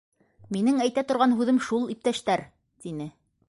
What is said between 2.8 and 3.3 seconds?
тине.